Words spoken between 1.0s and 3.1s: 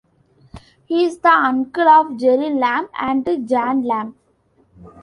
is the uncle of Jerry Lamb